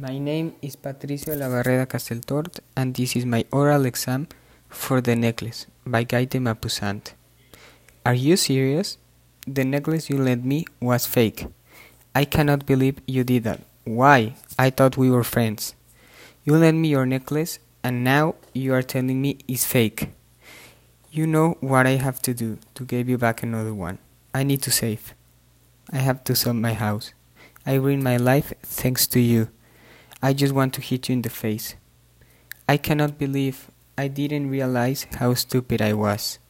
[0.00, 4.26] My name is Patricio Labarreda Casteltort, and this is my oral exam
[4.68, 7.12] for the necklace by Guy de Maupassant.
[8.04, 8.98] Are you serious?
[9.46, 11.46] The necklace you lent me was fake.
[12.12, 13.60] I cannot believe you did that.
[13.84, 14.34] Why?
[14.58, 15.76] I thought we were friends.
[16.44, 20.10] You lent me your necklace, and now you are telling me it's fake.
[21.12, 23.98] You know what I have to do to give you back another one.
[24.34, 25.14] I need to save.
[25.92, 27.12] I have to sell my house.
[27.64, 29.50] I ruined my life thanks to you.
[30.20, 31.76] I just want to hit you in the face.
[32.68, 36.40] I cannot believe I didn't realize how stupid I was.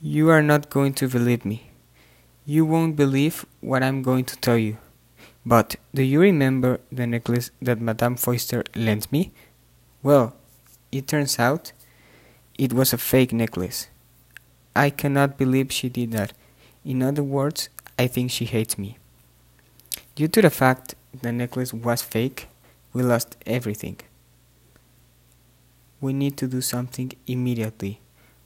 [0.00, 1.70] You are not going to believe me.
[2.46, 4.78] You won't believe what I'm going to tell you.
[5.44, 9.32] But do you remember the necklace that Madame Forestier lent me?
[10.02, 10.34] Well,
[10.90, 11.72] it turns out
[12.56, 13.88] it was a fake necklace.
[14.74, 16.32] I cannot believe she did that.
[16.86, 18.96] In other words, I think she hates me.
[20.14, 22.48] Due to the fact the necklace was fake,
[22.92, 23.98] we lost everything.
[26.00, 28.00] We need to do something immediately.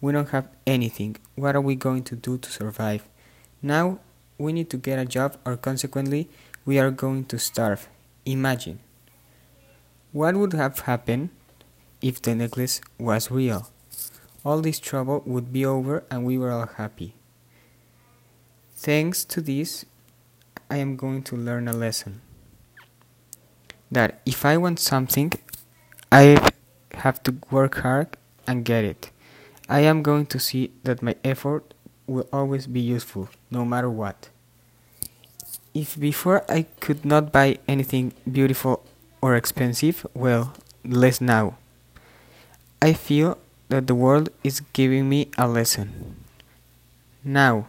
[0.00, 1.16] We don't have anything.
[1.34, 3.08] What are we going to do to survive?
[3.62, 3.98] Now
[4.36, 6.28] we need to get a job, or consequently,
[6.64, 7.88] we are going to starve.
[8.24, 8.78] Imagine.
[10.12, 11.30] What would have happened
[12.00, 13.70] if the necklace was real?
[14.44, 17.14] All this trouble would be over and we were all happy.
[18.76, 19.84] Thanks to this,
[20.70, 22.20] I am going to learn a lesson
[23.90, 25.32] that if I want something,
[26.10, 26.52] I
[26.94, 29.10] have to work hard and get it.
[29.68, 31.74] I am going to see that my effort
[32.06, 34.30] will always be useful, no matter what.
[35.74, 38.84] If before I could not buy anything beautiful
[39.20, 41.58] or expensive, well, less now.
[42.80, 46.16] I feel that the world is giving me a lesson.
[47.22, 47.68] Now,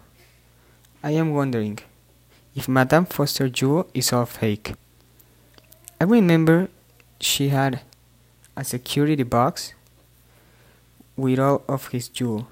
[1.03, 1.79] I am wondering
[2.55, 4.73] if Madame Forestier jewel is all fake.
[6.01, 6.69] I remember
[7.19, 7.81] she had
[8.55, 9.73] a security box
[11.17, 12.47] with all of his jewel,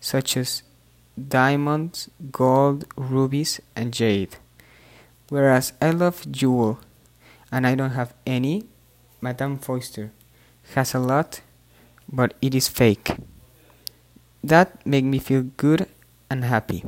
[0.00, 0.64] such as
[1.14, 4.36] diamonds, gold, rubies, and jade.
[5.28, 6.80] Whereas I love jewel
[7.52, 8.66] and I don't have any,
[9.20, 10.10] Madame Forestier
[10.74, 11.42] has a lot,
[12.10, 13.14] but it is fake.
[14.42, 15.86] That make me feel good
[16.28, 16.84] and happy.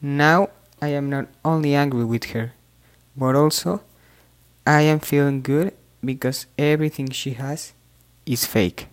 [0.00, 0.48] Now
[0.80, 2.54] I am not only angry with her,
[3.14, 3.82] but also
[4.66, 5.74] I am feeling good
[6.04, 7.72] because everything she has
[8.26, 8.86] is fake.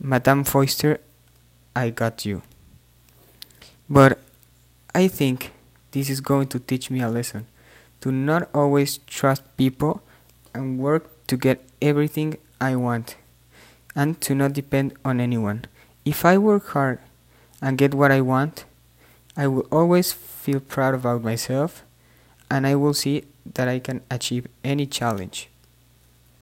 [0.00, 0.98] Madame Forestier,
[1.74, 2.42] I got you.
[3.88, 4.18] But
[4.94, 5.52] I think
[5.92, 7.46] this is going to teach me a lesson
[8.00, 10.02] to not always trust people
[10.54, 13.16] and work to get everything I want
[13.94, 15.64] and to not depend on anyone.
[16.04, 17.00] If I work hard
[17.60, 18.64] and get what I want,
[19.36, 21.84] I will always feel proud about myself
[22.50, 23.24] and I will see
[23.54, 25.48] that I can achieve any challenge.